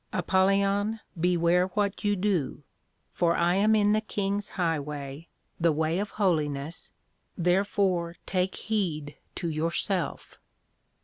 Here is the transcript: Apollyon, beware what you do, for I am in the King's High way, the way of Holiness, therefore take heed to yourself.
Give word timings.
Apollyon, 0.11 0.99
beware 1.19 1.67
what 1.67 2.03
you 2.03 2.15
do, 2.15 2.63
for 3.11 3.37
I 3.37 3.53
am 3.57 3.75
in 3.75 3.91
the 3.91 4.01
King's 4.01 4.49
High 4.57 4.79
way, 4.79 5.27
the 5.59 5.71
way 5.71 5.99
of 5.99 6.09
Holiness, 6.17 6.91
therefore 7.37 8.15
take 8.25 8.55
heed 8.55 9.13
to 9.35 9.47
yourself. 9.47 10.39